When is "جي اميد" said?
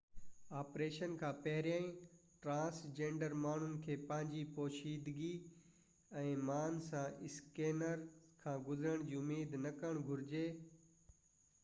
9.11-9.57